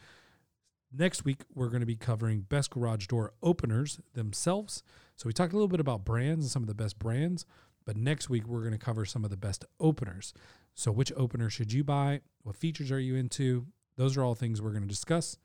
Next 0.92 1.26
week, 1.26 1.44
we're 1.54 1.70
going 1.70 1.82
to 1.82 1.86
be 1.86 1.96
covering 1.96 2.42
best 2.42 2.72
garage 2.72 3.08
door 3.08 3.34
openers 3.44 4.00
themselves. 4.14 4.84
So 5.16 5.28
we 5.28 5.34
talked 5.34 5.54
a 5.54 5.56
little 5.56 5.68
bit 5.68 5.80
about 5.80 6.06
brands 6.06 6.46
and 6.46 6.52
some 6.52 6.64
of 6.64 6.68
the 6.68 6.74
best 6.74 6.98
brands, 6.98 7.46
but 7.86 7.98
next 7.98 8.30
week, 8.30 8.48
we're 8.48 8.62
going 8.62 8.72
to 8.72 8.78
cover 8.78 9.06
some 9.06 9.24
of 9.24 9.30
the 9.30 9.38
best 9.38 9.66
openers. 9.80 10.34
So, 10.74 10.92
which 10.92 11.12
opener 11.16 11.50
should 11.50 11.72
you 11.72 11.84
buy? 11.84 12.22
What 12.44 12.56
features 12.56 12.92
are 12.92 13.00
you 13.00 13.16
into? 13.16 13.68
Those 13.98 14.18
are 14.18 14.24
all 14.24 14.36
things 14.36 14.62
we're 14.62 14.72
going 14.72 14.84
to 14.84 14.88
discuss. 14.88 15.38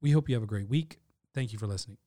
We 0.00 0.12
hope 0.12 0.28
you 0.28 0.34
have 0.34 0.42
a 0.42 0.46
great 0.46 0.68
week. 0.68 0.98
Thank 1.34 1.52
you 1.52 1.58
for 1.58 1.66
listening. 1.66 1.98